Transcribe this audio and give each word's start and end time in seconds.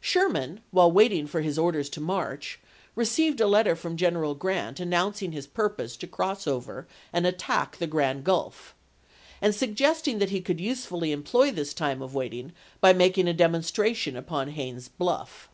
Sherman, 0.00 0.60
while 0.70 0.90
waiting 0.90 1.26
for 1.26 1.42
his 1.42 1.58
orders 1.58 1.90
to 1.90 2.00
march, 2.00 2.58
received 2.94 3.38
a 3.38 3.46
letter 3.46 3.76
from 3.76 3.98
General 3.98 4.34
Grant 4.34 4.80
announcing 4.80 5.32
his 5.32 5.46
purpose 5.46 5.94
to 5.98 6.06
cross 6.06 6.46
over 6.46 6.86
and 7.12 7.26
attack 7.26 7.76
Grand 7.90 8.24
Gulf, 8.24 8.74
and 9.42 9.54
suggesting 9.54 10.20
that 10.20 10.30
he 10.30 10.40
could 10.40 10.58
usefully 10.58 11.12
employ 11.12 11.50
this 11.50 11.74
time 11.74 12.00
of 12.00 12.14
waiting 12.14 12.54
by 12.80 12.94
making 12.94 13.28
a 13.28 13.34
demonstration 13.34 14.16
upon 14.16 14.52
Haines's 14.52 14.88
Bluff. 14.88 15.50